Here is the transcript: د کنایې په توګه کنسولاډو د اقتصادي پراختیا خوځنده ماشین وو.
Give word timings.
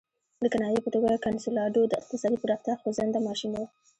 د 0.43 0.45
کنایې 0.53 0.79
په 0.83 0.89
توګه 0.95 1.21
کنسولاډو 1.25 1.81
د 1.87 1.93
اقتصادي 2.01 2.37
پراختیا 2.43 2.73
خوځنده 2.81 3.19
ماشین 3.27 3.51
وو. 3.55 3.65